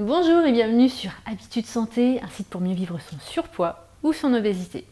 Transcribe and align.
Bonjour 0.00 0.46
et 0.46 0.52
bienvenue 0.52 0.88
sur 0.88 1.10
Habitude 1.30 1.66
Santé, 1.66 2.22
un 2.24 2.28
site 2.28 2.48
pour 2.48 2.62
mieux 2.62 2.72
vivre 2.72 2.98
son 3.10 3.16
surpoids 3.20 3.86
ou 4.02 4.14
son 4.14 4.32
obésité. 4.32 4.86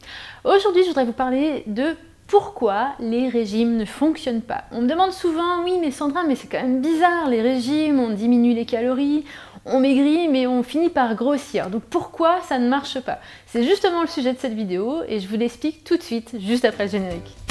Aujourd'hui, 0.45 0.83
je 0.83 0.89
voudrais 0.89 1.07
vous 1.07 1.15
parler 1.15 1.63
de 1.67 1.97
pourquoi 2.27 2.91
les 3.01 3.31
régimes 3.31 3.79
ne 3.79 3.87
fonctionnent 3.87 4.43
pas. 4.43 4.65
On 4.71 4.83
me 4.83 4.87
demande 4.87 5.13
souvent, 5.13 5.65
oui 5.65 5.79
mais 5.81 5.93
Sandra, 5.93 6.25
mais 6.25 6.35
c'est 6.35 6.47
quand 6.47 6.61
même 6.61 6.83
bizarre, 6.83 7.31
les 7.31 7.41
régimes, 7.41 7.99
on 7.99 8.11
diminue 8.11 8.53
les 8.53 8.67
calories, 8.67 9.25
on 9.65 9.81
maigrit, 9.81 10.29
mais 10.29 10.47
on 10.47 10.63
finit 10.63 10.91
par 10.91 11.15
grossir. 11.15 11.71
Donc 11.71 11.85
pourquoi 11.85 12.43
ça 12.43 12.59
ne 12.59 12.69
marche 12.69 13.01
pas? 13.01 13.19
C'est 13.47 13.65
justement 13.65 14.03
le 14.03 14.09
sujet 14.09 14.35
de 14.35 14.39
cette 14.39 14.53
vidéo 14.53 15.05
et 15.09 15.21
je 15.21 15.29
vous 15.29 15.39
l'explique 15.39 15.85
tout 15.85 15.97
de 15.97 16.03
suite, 16.03 16.37
juste 16.39 16.67
après 16.67 16.85
le 16.85 16.91
générique. 16.91 17.48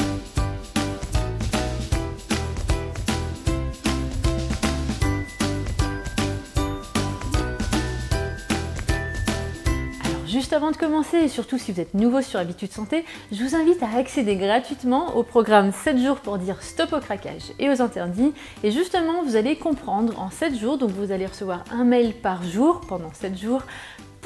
Juste 10.37 10.53
avant 10.53 10.69
de 10.69 10.77
commencer, 10.77 11.17
et 11.17 11.27
surtout 11.29 11.57
si 11.57 11.71
vous 11.71 11.79
êtes 11.79 11.95
nouveau 11.95 12.21
sur 12.21 12.39
Habitude 12.39 12.71
Santé, 12.71 13.05
je 13.31 13.43
vous 13.43 13.55
invite 13.55 13.81
à 13.81 13.97
accéder 13.97 14.35
gratuitement 14.35 15.17
au 15.17 15.23
programme 15.23 15.71
7 15.71 15.97
jours 15.97 16.17
pour 16.17 16.37
dire 16.37 16.61
stop 16.61 16.93
au 16.93 16.99
craquage 16.99 17.53
et 17.57 17.71
aux 17.71 17.81
interdits. 17.81 18.33
Et 18.61 18.69
justement, 18.69 19.23
vous 19.23 19.35
allez 19.35 19.55
comprendre 19.55 20.21
en 20.21 20.29
7 20.29 20.55
jours, 20.55 20.77
donc 20.77 20.91
vous 20.91 21.11
allez 21.11 21.25
recevoir 21.25 21.63
un 21.71 21.83
mail 21.85 22.13
par 22.13 22.43
jour 22.43 22.81
pendant 22.81 23.11
7 23.11 23.35
jours, 23.35 23.63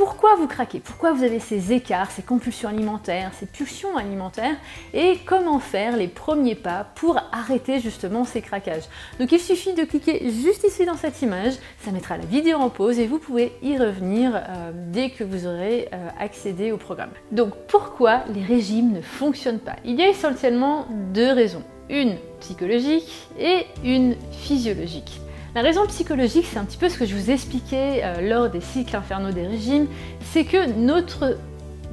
pourquoi 0.01 0.33
vous 0.33 0.47
craquez, 0.47 0.79
pourquoi 0.79 1.13
vous 1.13 1.23
avez 1.23 1.39
ces 1.39 1.73
écarts, 1.73 2.09
ces 2.09 2.23
compulsions 2.23 2.67
alimentaires, 2.67 3.29
ces 3.39 3.45
pulsions 3.45 3.97
alimentaires? 3.97 4.55
Et 4.95 5.19
comment 5.27 5.59
faire 5.59 5.95
les 5.95 6.07
premiers 6.07 6.55
pas 6.55 6.87
pour 6.95 7.19
arrêter 7.31 7.79
justement 7.79 8.25
ces 8.25 8.41
craquages? 8.41 8.85
Donc 9.19 9.31
il 9.31 9.39
suffit 9.39 9.73
de 9.73 9.83
cliquer 9.83 10.31
juste 10.31 10.63
ici 10.63 10.87
dans 10.87 10.97
cette 10.97 11.21
image, 11.21 11.53
ça 11.85 11.91
mettra 11.91 12.17
la 12.17 12.25
vidéo 12.25 12.57
en 12.57 12.71
pause 12.71 12.97
et 12.97 13.05
vous 13.05 13.19
pouvez 13.19 13.53
y 13.61 13.77
revenir 13.77 14.31
euh, 14.35 14.71
dès 14.73 15.11
que 15.11 15.23
vous 15.23 15.45
aurez 15.45 15.87
euh, 15.93 16.09
accédé 16.19 16.71
au 16.71 16.77
programme. 16.77 17.11
Donc 17.31 17.53
pourquoi 17.67 18.23
les 18.33 18.43
régimes 18.43 18.93
ne 18.93 19.02
fonctionnent 19.02 19.59
pas? 19.59 19.75
Il 19.86 19.99
y 19.99 20.02
a 20.02 20.09
essentiellement 20.09 20.88
deux 21.13 21.31
raisons, 21.31 21.61
une 21.91 22.15
psychologique 22.39 23.30
et 23.39 23.67
une 23.83 24.15
physiologique. 24.31 25.21
La 25.53 25.61
raison 25.61 25.85
psychologique, 25.88 26.45
c'est 26.49 26.59
un 26.59 26.63
petit 26.63 26.77
peu 26.77 26.88
ce 26.88 26.97
que 26.97 27.05
je 27.05 27.13
vous 27.13 27.30
expliquais 27.30 28.03
euh, 28.05 28.21
lors 28.21 28.49
des 28.49 28.61
cycles 28.61 28.95
infernaux 28.95 29.31
des 29.31 29.45
régimes, 29.45 29.88
c'est 30.31 30.45
que 30.45 30.71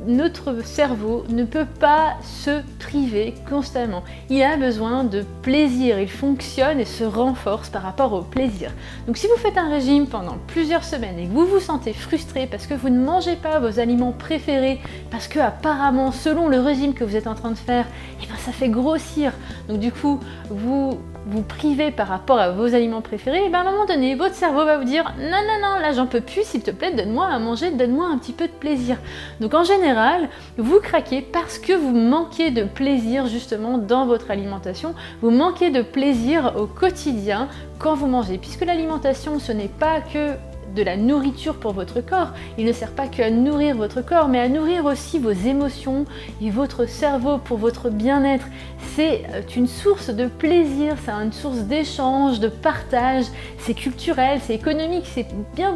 notre 0.07 0.63
cerveau 0.63 1.25
ne 1.29 1.43
peut 1.43 1.67
pas 1.81 2.15
se 2.23 2.63
priver 2.79 3.35
constamment. 3.51 4.05
Il 4.31 4.41
a 4.45 4.57
besoin 4.57 5.03
de 5.03 5.25
plaisir, 5.43 5.99
il 5.99 6.09
fonctionne 6.09 6.79
et 6.79 6.85
se 6.85 7.03
renforce 7.03 7.69
par 7.69 7.83
rapport 7.83 8.13
au 8.13 8.23
plaisir. 8.23 8.71
Donc 9.09 9.17
si 9.17 9.27
vous 9.27 9.43
faites 9.43 9.59
un 9.59 9.69
régime 9.69 10.07
pendant 10.07 10.37
plusieurs 10.47 10.85
semaines 10.85 11.19
et 11.19 11.27
que 11.27 11.33
vous 11.33 11.47
vous 11.47 11.59
sentez 11.59 11.93
frustré 11.93 12.47
parce 12.47 12.69
que 12.69 12.75
vous 12.75 12.91
ne 12.91 13.05
mangez 13.05 13.35
pas 13.35 13.59
vos 13.59 13.81
aliments 13.81 14.13
préférés, 14.13 14.79
parce 15.11 15.27
que 15.27 15.41
apparemment 15.41 16.13
selon 16.13 16.47
le 16.47 16.61
régime 16.61 16.95
que 16.95 17.03
vous 17.03 17.17
êtes 17.17 17.27
en 17.27 17.35
train 17.35 17.51
de 17.51 17.59
faire, 17.59 17.87
eh 18.23 18.27
ben, 18.27 18.37
ça 18.39 18.53
fait 18.53 18.69
grossir. 18.69 19.33
Donc 19.69 19.81
du 19.81 19.91
coup, 19.91 20.21
vous 20.49 21.01
vous 21.31 21.43
privez 21.43 21.91
par 21.91 22.09
rapport 22.09 22.39
à 22.39 22.51
vos 22.51 22.75
aliments 22.75 23.03
préférés, 23.03 23.45
et 23.45 23.49
bien 23.49 23.61
à 23.61 23.69
un 23.69 23.71
moment 23.71 23.85
donné, 23.85 24.15
votre 24.15 24.35
cerveau 24.35 24.65
va 24.65 24.79
vous 24.79 24.85
dire 24.85 25.15
non, 25.19 25.25
non, 25.25 25.61
non, 25.63 25.81
là 25.81 25.93
j'en 25.93 26.07
peux 26.07 26.21
plus, 26.23 26.45
s'il 26.45 26.63
te 26.63 26.71
plaît, 26.71 26.95
donne-moi 26.95 27.27
à 27.27 27.39
manger, 27.39 27.71
donne-moi 27.71 28.07
un 28.07 28.19
petit 28.19 28.33
peu 28.33 28.47
de 28.47 28.53
plaisir. 28.53 28.97
Donc 29.41 29.55
en 29.55 29.65
général, 29.65 30.29
vous 30.57 30.81
craquez 30.81 31.21
parce 31.21 31.59
que 31.59 31.73
vous 31.73 31.95
manquez 31.95 32.51
de 32.51 32.65
plaisir 32.65 33.27
justement 33.27 33.79
dans 33.79 34.07
votre 34.07 34.31
alimentation, 34.31 34.95
vous 35.21 35.31
manquez 35.31 35.71
de 35.71 35.83
plaisir 35.83 36.55
au 36.57 36.67
quotidien 36.67 37.49
quand 37.79 37.95
vous 37.95 38.07
mangez, 38.07 38.39
puisque 38.39 38.65
l'alimentation 38.65 39.39
ce 39.39 39.53
n'est 39.53 39.69
pas 39.69 40.01
que 40.01 40.35
de 40.75 40.83
la 40.83 40.97
nourriture 40.97 41.57
pour 41.57 41.73
votre 41.73 42.01
corps. 42.01 42.33
Il 42.57 42.65
ne 42.67 42.73
sert 42.73 42.93
pas 42.93 43.07
qu'à 43.07 43.31
nourrir 43.31 43.77
votre 43.77 44.03
corps, 44.03 44.29
mais 44.29 44.41
à 44.41 44.49
nourrir 44.49 44.85
aussi 44.85 45.19
vos 45.19 45.31
émotions 45.31 46.05
et 46.43 46.51
votre 46.51 46.89
cerveau 46.89 47.39
pour 47.39 47.59
votre 47.59 47.91
bien-être. 47.91 48.47
C'est 48.95 49.23
euh, 49.33 49.43
une 49.57 49.67
source 49.67 50.11
de 50.11 50.27
plaisir, 50.27 50.97
c'est 51.05 51.11
une 51.11 51.33
source 51.33 51.59
d'échange, 51.59 52.41
de 52.41 52.49
partage, 52.49 53.25
c'est 53.59 53.75
culturel, 53.75 54.41
c'est 54.43 54.55
économique, 54.55 55.05
c'est 55.07 55.27
bien, 55.55 55.75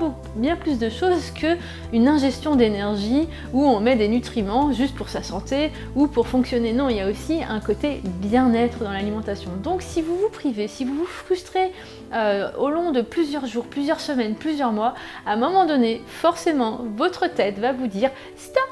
plus 0.56 0.78
de 0.78 0.88
choses 0.88 1.30
que 1.30 1.56
une 1.92 2.08
ingestion 2.08 2.56
d'énergie 2.56 3.28
où 3.52 3.64
on 3.64 3.80
met 3.80 3.96
des 3.96 4.08
nutriments 4.08 4.72
juste 4.72 4.94
pour 4.94 5.08
sa 5.08 5.22
santé 5.22 5.70
ou 5.94 6.06
pour 6.06 6.26
fonctionner. 6.26 6.72
Non, 6.72 6.88
il 6.88 6.96
y 6.96 7.00
a 7.00 7.08
aussi 7.08 7.40
un 7.48 7.60
côté 7.60 8.00
bien-être 8.04 8.78
dans 8.80 8.92
l'alimentation. 8.92 9.50
Donc 9.62 9.82
si 9.82 10.02
vous 10.02 10.16
vous 10.16 10.28
privez, 10.30 10.68
si 10.68 10.84
vous 10.84 10.94
vous 10.94 11.06
frustrez 11.06 11.72
euh, 12.14 12.50
au 12.58 12.70
long 12.70 12.92
de 12.92 13.00
plusieurs 13.00 13.46
jours, 13.46 13.64
plusieurs 13.64 14.00
semaines, 14.00 14.34
plusieurs 14.34 14.72
mois, 14.72 14.81
à 14.84 15.32
un 15.32 15.36
moment 15.36 15.66
donné, 15.66 16.02
forcément, 16.06 16.80
votre 16.96 17.26
tête 17.26 17.58
va 17.58 17.72
vous 17.72 17.86
dire 17.86 18.10
stop 18.36 18.68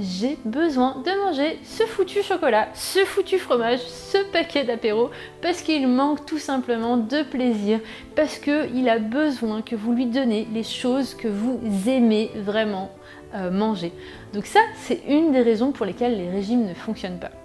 j'ai 0.00 0.38
besoin 0.44 1.02
de 1.04 1.24
manger 1.24 1.58
ce 1.64 1.82
foutu 1.84 2.22
chocolat, 2.22 2.68
ce 2.74 3.00
foutu 3.00 3.38
fromage, 3.38 3.80
ce 3.80 4.18
paquet 4.32 4.64
d'apéro, 4.64 5.10
parce 5.42 5.62
qu'il 5.62 5.86
manque 5.86 6.24
tout 6.24 6.38
simplement 6.38 6.96
de 6.96 7.22
plaisir, 7.22 7.80
parce 8.16 8.38
qu'il 8.38 8.88
a 8.88 8.98
besoin 8.98 9.62
que 9.62 9.76
vous 9.76 9.92
lui 9.92 10.06
donnez 10.06 10.48
les 10.52 10.64
choses 10.64 11.14
que 11.14 11.28
vous 11.28 11.60
aimez 11.86 12.30
vraiment 12.36 12.90
euh, 13.34 13.50
manger. 13.50 13.92
Donc 14.32 14.46
ça, 14.46 14.60
c'est 14.76 15.02
une 15.08 15.32
des 15.32 15.42
raisons 15.42 15.72
pour 15.72 15.84
lesquelles 15.84 16.16
les 16.16 16.30
régimes 16.30 16.66
ne 16.66 16.74
fonctionnent 16.74 17.20
pas. 17.20 17.41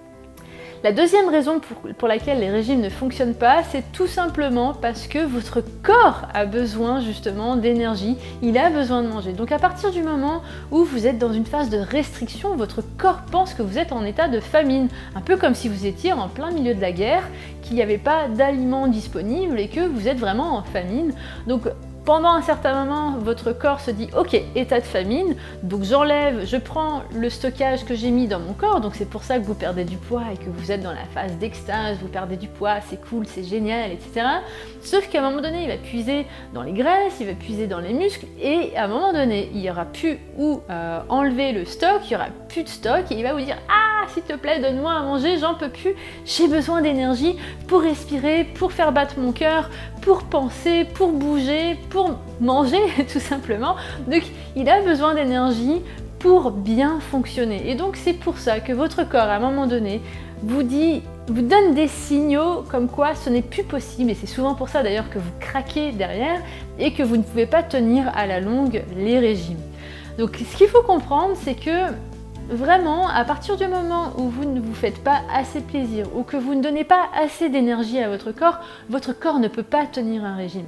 La 0.83 0.91
deuxième 0.91 1.27
raison 1.29 1.59
pour, 1.97 2.07
laquelle 2.07 2.39
les 2.39 2.51
régimes 2.51 2.81
ne 2.81 2.89
fonctionnent 2.89 3.33
pas, 3.33 3.63
c'est 3.63 3.91
tout 3.91 4.05
simplement 4.05 4.73
parce 4.73 5.07
que 5.07 5.19
votre 5.19 5.61
corps 5.81 6.27
a 6.33 6.45
besoin 6.45 7.01
justement 7.01 7.55
d'énergie, 7.55 8.15
il 8.43 8.57
a 8.59 8.69
besoin 8.69 9.01
de 9.01 9.07
manger. 9.07 9.33
Donc 9.33 9.51
à 9.51 9.57
partir 9.57 9.91
du 9.91 10.03
moment 10.03 10.43
où 10.69 10.83
vous 10.83 11.07
êtes 11.07 11.17
dans 11.17 11.33
une 11.33 11.45
phase 11.45 11.69
de 11.69 11.77
restriction, 11.77 12.55
votre 12.55 12.83
corps 12.97 13.23
pense 13.31 13.55
que 13.55 13.63
vous 13.63 13.79
êtes 13.79 13.91
en 13.91 14.05
état 14.05 14.27
de 14.27 14.39
famine, 14.39 14.87
un 15.15 15.21
peu 15.21 15.35
comme 15.35 15.55
si 15.55 15.67
vous 15.67 15.87
étiez 15.87 16.13
en 16.13 16.27
plein 16.27 16.51
milieu 16.51 16.75
de 16.75 16.81
la 16.81 16.91
guerre, 16.91 17.23
qu'il 17.63 17.75
n'y 17.75 17.81
avait 17.81 17.97
pas 17.97 18.27
d'aliments 18.27 18.87
disponibles 18.87 19.59
et 19.59 19.69
que 19.69 19.81
vous 19.81 20.07
êtes 20.07 20.19
vraiment 20.19 20.57
en 20.57 20.63
famine. 20.63 21.11
Donc 21.47 21.63
pendant 22.07 22.29
un 22.29 22.41
certain 22.41 22.85
moment, 22.85 23.17
votre 23.19 23.51
corps 23.51 23.81
se 23.81 23.91
dit 23.91 24.07
ok, 24.17 24.41
état 24.55 24.79
de 24.79 24.85
famine, 24.85 25.35
donc 25.61 25.83
j'enlève, 25.83 26.45
je 26.45 26.55
prends 26.55 27.01
le 27.13 27.29
stockage 27.29 27.83
que 27.83 27.95
j'ai 27.95 28.11
mis 28.11 28.29
dans 28.29 28.39
mon 28.39 28.53
corps, 28.53 28.79
donc 28.79 28.95
c'est 28.95 29.09
pour 29.09 29.23
ça 29.23 29.37
que 29.39 29.43
vous 29.43 29.53
perdez 29.53 29.83
du 29.83 29.97
poids 29.97 30.23
et 30.33 30.37
que 30.37 30.49
vous 30.49 30.71
êtes 30.71 30.81
dans 30.81 30.93
la 30.93 31.03
phase 31.13 31.33
d'extase, 31.33 31.97
vous 32.01 32.07
perdez 32.07 32.37
du 32.37 32.47
poids, 32.47 32.75
c'est 32.89 33.01
cool, 33.09 33.27
c'est 33.27 33.43
génial, 33.43 33.91
etc. 33.91 34.25
Sauf 34.81 35.09
qu'à 35.09 35.19
un 35.19 35.29
moment 35.29 35.41
donné, 35.41 35.63
il 35.63 35.67
va 35.67 35.75
puiser 35.75 36.25
dans 36.53 36.63
les 36.63 36.71
graisses, 36.71 37.17
il 37.19 37.27
va 37.27 37.33
puiser 37.33 37.67
dans 37.67 37.79
les 37.79 37.91
muscles, 37.91 38.25
et 38.41 38.77
à 38.77 38.85
un 38.85 38.87
moment 38.87 39.11
donné, 39.11 39.51
il 39.53 39.59
n'y 39.59 39.69
aura 39.69 39.83
plus 39.83 40.17
où 40.37 40.61
euh, 40.69 41.01
enlever 41.09 41.51
le 41.51 41.65
stock, 41.65 41.99
il 42.05 42.11
n'y 42.11 42.15
aura 42.15 42.29
plus 42.47 42.63
de 42.63 42.69
stock, 42.69 43.11
et 43.11 43.15
il 43.15 43.23
va 43.23 43.33
vous 43.33 43.41
dire 43.41 43.57
ah, 43.67 43.96
s'il 44.13 44.23
te 44.23 44.33
plaît, 44.33 44.59
donne-moi 44.59 44.91
à 44.91 45.01
manger, 45.01 45.37
j'en 45.37 45.55
peux 45.55 45.69
plus, 45.69 45.93
j'ai 46.25 46.47
besoin 46.47 46.81
d'énergie 46.81 47.37
pour 47.67 47.81
respirer, 47.81 48.43
pour 48.43 48.71
faire 48.71 48.91
battre 48.91 49.15
mon 49.19 49.31
cœur, 49.31 49.69
pour 50.01 50.23
penser, 50.23 50.85
pour 50.85 51.11
bouger, 51.11 51.77
pour 51.89 52.19
manger 52.39 52.81
tout 53.11 53.19
simplement. 53.19 53.75
Donc 54.07 54.23
il 54.55 54.69
a 54.69 54.81
besoin 54.81 55.15
d'énergie 55.15 55.81
pour 56.19 56.51
bien 56.51 56.99
fonctionner. 56.99 57.69
Et 57.69 57.75
donc 57.75 57.95
c'est 57.95 58.13
pour 58.13 58.37
ça 58.37 58.59
que 58.59 58.73
votre 58.73 59.07
corps 59.07 59.21
à 59.21 59.35
un 59.35 59.39
moment 59.39 59.67
donné 59.67 60.01
vous 60.41 60.63
dit 60.63 61.01
vous 61.27 61.41
donne 61.41 61.73
des 61.73 61.87
signaux 61.87 62.63
comme 62.69 62.87
quoi 62.87 63.13
ce 63.15 63.29
n'est 63.29 63.41
plus 63.41 63.63
possible 63.63 64.11
et 64.11 64.13
c'est 64.13 64.27
souvent 64.27 64.55
pour 64.55 64.69
ça 64.69 64.81
d'ailleurs 64.81 65.09
que 65.09 65.19
vous 65.19 65.31
craquez 65.39 65.91
derrière 65.91 66.41
et 66.79 66.93
que 66.93 67.03
vous 67.03 67.17
ne 67.17 67.23
pouvez 67.23 67.45
pas 67.45 67.63
tenir 67.63 68.09
à 68.15 68.27
la 68.27 68.39
longue 68.39 68.83
les 68.95 69.19
régimes. 69.19 69.59
Donc 70.17 70.37
ce 70.37 70.57
qu'il 70.57 70.67
faut 70.67 70.83
comprendre 70.83 71.33
c'est 71.35 71.55
que 71.55 71.91
Vraiment, 72.49 73.09
à 73.09 73.25
partir 73.25 73.57
du 73.57 73.67
moment 73.67 74.13
où 74.17 74.29
vous 74.29 74.45
ne 74.45 74.61
vous 74.61 74.73
faites 74.73 75.03
pas 75.03 75.21
assez 75.35 75.59
plaisir 75.59 76.05
ou 76.15 76.23
que 76.23 76.37
vous 76.37 76.55
ne 76.55 76.61
donnez 76.63 76.85
pas 76.85 77.09
assez 77.13 77.49
d'énergie 77.49 77.99
à 77.99 78.07
votre 78.07 78.31
corps, 78.31 78.59
votre 78.89 79.11
corps 79.11 79.39
ne 79.39 79.49
peut 79.49 79.63
pas 79.63 79.85
tenir 79.85 80.23
un 80.23 80.37
régime. 80.37 80.67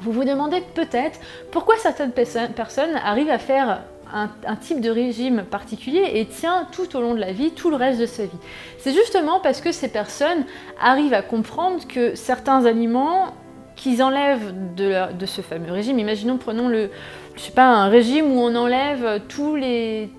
Vous 0.00 0.12
vous 0.12 0.24
demandez 0.24 0.62
peut-être 0.74 1.20
pourquoi 1.50 1.76
certaines 1.76 2.12
personnes 2.12 2.96
arrivent 3.04 3.30
à 3.30 3.38
faire 3.38 3.82
un, 4.14 4.56
type 4.56 4.80
de 4.80 4.88
régime 4.88 5.44
particulier 5.44 6.10
et 6.14 6.24
tient 6.24 6.66
tout 6.72 6.96
au 6.96 7.02
long 7.02 7.14
de 7.14 7.20
la 7.20 7.32
vie, 7.32 7.50
tout 7.50 7.68
le 7.68 7.76
reste 7.76 8.00
de 8.00 8.06
sa 8.06 8.24
vie. 8.24 8.38
C'est 8.78 8.94
justement 8.94 9.40
parce 9.40 9.60
que 9.60 9.72
ces 9.72 9.88
personnes 9.88 10.44
arrivent 10.80 11.14
à 11.14 11.22
comprendre 11.22 11.86
que 11.86 12.14
certains 12.14 12.64
aliments 12.64 13.34
qu'ils 13.76 14.02
enlèvent 14.02 14.54
de, 14.74 15.26
ce 15.26 15.42
fameux 15.42 15.70
régime, 15.70 15.98
imaginons 15.98 16.38
prenons 16.38 16.68
le, 16.68 16.90
je 17.36 17.40
sais 17.40 17.52
pas, 17.52 17.66
un 17.66 17.88
régime 17.88 18.32
où 18.32 18.40
on 18.40 18.54
enlève 18.56 19.20
tous 19.28 19.54
les, 19.54 20.10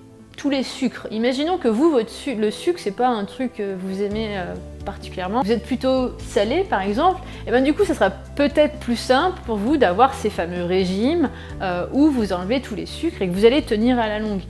tous 0.42 0.50
les 0.50 0.64
sucres. 0.64 1.06
Imaginons 1.12 1.56
que 1.56 1.68
vous, 1.68 1.92
votre 1.92 2.10
le 2.36 2.50
sucre, 2.50 2.80
c'est 2.82 2.96
pas 2.96 3.06
un 3.06 3.24
truc 3.24 3.54
que 3.54 3.76
vous 3.76 4.02
aimez 4.02 4.36
euh, 4.36 4.54
particulièrement. 4.84 5.42
Vous 5.42 5.52
êtes 5.52 5.62
plutôt 5.62 6.18
salé, 6.18 6.64
par 6.68 6.82
exemple. 6.82 7.20
Et 7.46 7.52
bien 7.52 7.60
du 7.60 7.72
coup, 7.72 7.84
ça 7.84 7.94
sera 7.94 8.10
peut-être 8.10 8.80
plus 8.80 8.96
simple 8.96 9.38
pour 9.46 9.56
vous 9.56 9.76
d'avoir 9.76 10.14
ces 10.14 10.30
fameux 10.30 10.64
régimes 10.64 11.30
euh, 11.60 11.86
où 11.92 12.10
vous 12.10 12.32
enlevez 12.32 12.60
tous 12.60 12.74
les 12.74 12.86
sucres 12.86 13.22
et 13.22 13.28
que 13.28 13.32
vous 13.32 13.44
allez 13.44 13.62
tenir 13.62 14.00
à 14.00 14.08
la 14.08 14.18
longue. 14.18 14.40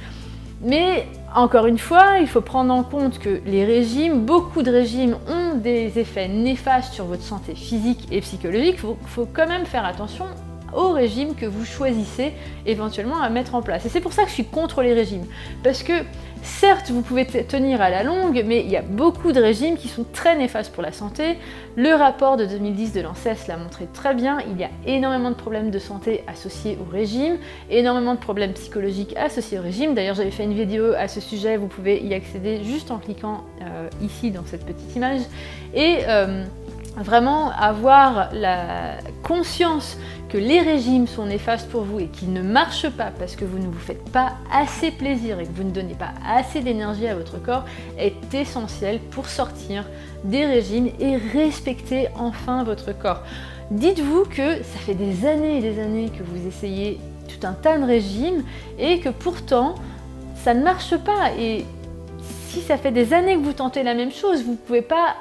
Mais 0.62 1.06
encore 1.34 1.66
une 1.66 1.78
fois, 1.78 2.20
il 2.22 2.26
faut 2.26 2.40
prendre 2.40 2.72
en 2.72 2.84
compte 2.84 3.18
que 3.18 3.42
les 3.44 3.66
régimes, 3.66 4.24
beaucoup 4.24 4.62
de 4.62 4.70
régimes 4.70 5.16
ont 5.28 5.58
des 5.58 5.98
effets 5.98 6.28
néfastes 6.28 6.94
sur 6.94 7.04
votre 7.04 7.22
santé 7.22 7.54
physique 7.54 8.08
et 8.10 8.22
psychologique. 8.22 8.76
Il 8.76 8.80
faut, 8.80 8.96
faut 9.04 9.28
quand 9.30 9.46
même 9.46 9.66
faire 9.66 9.84
attention 9.84 10.24
au 10.74 10.90
régime 10.90 11.34
que 11.34 11.46
vous 11.46 11.64
choisissez 11.64 12.32
éventuellement 12.66 13.20
à 13.20 13.28
mettre 13.30 13.54
en 13.54 13.62
place. 13.62 13.86
Et 13.86 13.88
c'est 13.88 14.00
pour 14.00 14.12
ça 14.12 14.22
que 14.24 14.28
je 14.28 14.34
suis 14.34 14.44
contre 14.44 14.82
les 14.82 14.94
régimes. 14.94 15.26
Parce 15.62 15.82
que 15.82 15.92
Certes, 16.42 16.90
vous 16.90 17.02
pouvez 17.02 17.24
tenir 17.24 17.80
à 17.80 17.88
la 17.88 18.02
longue, 18.02 18.42
mais 18.44 18.60
il 18.60 18.68
y 18.70 18.76
a 18.76 18.82
beaucoup 18.82 19.30
de 19.30 19.40
régimes 19.40 19.76
qui 19.76 19.86
sont 19.86 20.04
très 20.12 20.36
néfastes 20.36 20.72
pour 20.72 20.82
la 20.82 20.90
santé. 20.90 21.38
Le 21.76 21.94
rapport 21.94 22.36
de 22.36 22.44
2010 22.44 22.92
de 22.92 23.00
l'ANSES 23.00 23.46
l'a 23.46 23.56
montré 23.56 23.86
très 23.92 24.12
bien. 24.12 24.38
Il 24.50 24.60
y 24.60 24.64
a 24.64 24.70
énormément 24.84 25.30
de 25.30 25.36
problèmes 25.36 25.70
de 25.70 25.78
santé 25.78 26.24
associés 26.26 26.76
au 26.80 26.90
régime, 26.90 27.36
énormément 27.70 28.14
de 28.14 28.18
problèmes 28.18 28.54
psychologiques 28.54 29.16
associés 29.16 29.60
au 29.60 29.62
régime. 29.62 29.94
D'ailleurs, 29.94 30.16
j'avais 30.16 30.32
fait 30.32 30.42
une 30.42 30.54
vidéo 30.54 30.92
à 30.98 31.06
ce 31.06 31.20
sujet, 31.20 31.56
vous 31.56 31.68
pouvez 31.68 32.02
y 32.02 32.12
accéder 32.12 32.64
juste 32.64 32.90
en 32.90 32.98
cliquant 32.98 33.44
euh, 33.62 33.88
ici 34.02 34.32
dans 34.32 34.44
cette 34.44 34.66
petite 34.66 34.96
image. 34.96 35.20
Et 35.74 35.98
euh, 36.08 36.44
vraiment 36.96 37.50
avoir 37.50 38.28
la 38.32 38.98
conscience 39.22 39.96
que 40.28 40.38
les 40.38 40.60
régimes 40.60 41.06
sont 41.06 41.26
néfastes 41.26 41.68
pour 41.70 41.82
vous 41.82 42.00
et 42.00 42.06
qu'ils 42.06 42.32
ne 42.32 42.42
marchent 42.42 42.88
pas 42.88 43.10
parce 43.18 43.36
que 43.36 43.44
vous 43.44 43.58
ne 43.58 43.66
vous 43.66 43.78
faites 43.78 44.10
pas 44.10 44.32
assez 44.50 44.90
plaisir 44.90 45.40
et 45.40 45.44
que 45.44 45.52
vous 45.52 45.64
ne 45.64 45.70
donnez 45.70 45.94
pas 45.94 46.12
assez 46.26 46.60
d'énergie 46.60 47.06
à 47.06 47.14
votre 47.14 47.42
corps 47.42 47.64
est 47.98 48.34
essentiel 48.34 48.98
pour 49.10 49.26
sortir 49.26 49.84
des 50.24 50.46
régimes 50.46 50.90
et 51.00 51.16
respecter 51.16 52.08
enfin 52.14 52.64
votre 52.64 52.92
corps. 52.92 53.22
Dites-vous 53.70 54.24
que 54.24 54.62
ça 54.62 54.78
fait 54.78 54.94
des 54.94 55.26
années 55.26 55.58
et 55.58 55.60
des 55.60 55.80
années 55.80 56.10
que 56.10 56.22
vous 56.22 56.46
essayez 56.46 56.98
tout 57.28 57.46
un 57.46 57.52
tas 57.52 57.78
de 57.78 57.84
régimes 57.84 58.44
et 58.78 59.00
que 59.00 59.08
pourtant 59.08 59.74
ça 60.36 60.54
ne 60.54 60.62
marche 60.62 60.96
pas 60.96 61.32
et 61.38 61.64
si 62.48 62.60
ça 62.60 62.76
fait 62.76 62.90
des 62.90 63.14
années 63.14 63.36
que 63.36 63.42
vous 63.42 63.54
tentez 63.54 63.82
la 63.82 63.94
même 63.94 64.12
chose, 64.12 64.44
vous 64.44 64.52
ne 64.52 64.56
pouvez 64.56 64.82
pas 64.82 65.16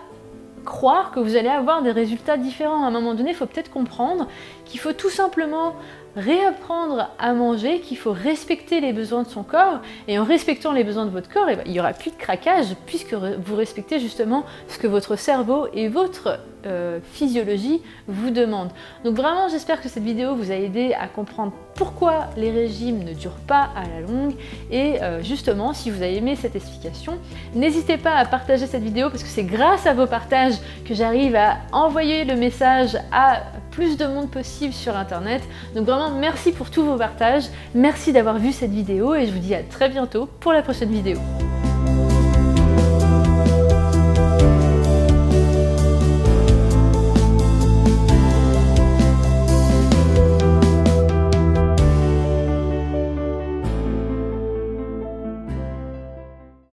croire 0.66 1.12
que 1.12 1.20
vous 1.20 1.36
allez 1.36 1.50
avoir 1.50 1.82
des 1.82 1.92
résultats 1.92 2.38
différents. 2.38 2.84
À 2.84 2.88
un 2.88 2.92
moment 2.92 3.14
donné, 3.14 3.32
il 3.32 3.36
faut 3.36 3.46
peut-être 3.46 3.72
comprendre 3.72 4.28
qu'il 4.66 4.80
faut 4.80 4.94
tout 4.94 5.10
simplement 5.10 5.76
réapprendre 6.16 7.10
à 7.20 7.34
manger, 7.34 7.80
qu'il 7.80 7.98
faut 7.98 8.12
respecter 8.12 8.82
les 8.82 8.94
besoins 8.94 9.24
de 9.24 9.30
son 9.30 9.44
corps, 9.44 9.80
et 10.08 10.20
en 10.20 10.24
respectant 10.24 10.74
les 10.74 10.84
besoins 10.84 11.06
de 11.06 11.12
votre 11.12 11.30
corps, 11.30 11.48
eh 11.50 11.56
ben, 11.56 11.64
il 11.66 11.72
n'y 11.72 11.80
aura 11.80 11.94
plus 11.94 12.12
de 12.12 12.18
craquage, 12.18 12.76
puisque 12.86 13.14
vous 13.14 13.56
respectez 13.56 14.00
justement 14.00 14.44
ce 14.68 14.78
que 14.78 14.88
votre 14.88 15.16
cerveau 15.16 15.68
et 15.74 15.88
votre 15.88 16.40
euh, 16.66 17.00
physiologie 17.14 17.82
vous 18.08 18.30
demandent. 18.30 18.72
Donc 19.04 19.16
vraiment, 19.16 19.50
j'espère 19.50 19.82
que 19.82 19.90
cette 19.90 20.04
vidéo 20.04 20.36
vous 20.36 20.52
a 20.52 20.56
aidé 20.56 20.94
à 20.94 21.08
comprendre 21.08 21.54
pourquoi 21.76 22.30
les 22.38 22.52
régimes 22.52 23.04
ne 23.04 23.14
durent 23.14 23.32
pas 23.48 23.70
à 23.76 23.84
la 23.88 24.02
longue, 24.02 24.34
et 24.70 25.02
euh, 25.02 25.24
justement, 25.24 25.74
si 25.74 25.90
vous 25.90 26.02
avez 26.02 26.18
aimé 26.18 26.36
cette 26.36 26.56
explication, 26.56 27.18
n'hésitez 27.56 27.98
pas 27.98 28.16
à 28.16 28.26
partager 28.26 28.68
cette 28.68 28.84
vidéo, 28.84 29.10
parce 29.10 29.24
que 29.24 29.30
c'est 29.30 29.44
grâce 29.44 29.88
à 29.88 29.94
vos 29.94 30.08
partages 30.08 30.56
que 30.86 30.94
j'arrive 30.94 31.36
à 31.36 31.58
envoyer 31.72 32.26
le 32.26 32.36
message 32.36 32.98
à 33.12 33.42
plus 33.72 33.98
de 33.98 34.06
monde 34.06 34.30
possible 34.30 34.74
sur 34.74 34.96
Internet. 34.96 35.42
Donc 35.76 35.86
vraiment, 35.86 36.12
merci 36.12 36.52
pour 36.52 36.70
tous 36.70 36.84
vos 36.84 36.98
partages. 36.98 37.46
Merci 37.74 38.14
d'avoir 38.14 38.38
vu 38.38 38.52
cette 38.52 38.72
vidéo 38.72 39.16
et 39.16 39.26
je 39.26 39.32
vous 39.32 39.40
dis 39.40 39.56
à 39.56 39.64
très 39.64 39.90
bientôt 39.90 40.28
pour 40.40 40.54
la 40.54 40.62
prochaine 40.62 40.92
vidéo. 40.92 41.18